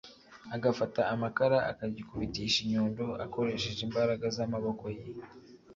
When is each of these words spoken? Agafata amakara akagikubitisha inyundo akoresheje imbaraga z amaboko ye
Agafata 0.55 0.99
amakara 1.13 1.57
akagikubitisha 1.71 2.57
inyundo 2.65 3.03
akoresheje 3.25 3.81
imbaraga 3.87 4.25
z 4.35 4.37
amaboko 4.45 4.83
ye 4.97 5.03